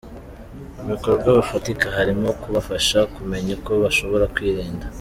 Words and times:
mu 0.75 0.83
bikorwa 0.91 1.27
bifatika 1.37 1.85
harimo 1.97 2.27
kubafasha 2.41 2.97
kumenya 3.13 3.51
uko 3.57 3.71
bashobora 3.83 4.25
kwirinda. 4.35 4.85